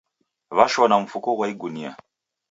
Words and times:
Washona 0.57 0.95
mfuko 1.03 1.27
ghwa 1.35 1.47
igunia 1.53 1.91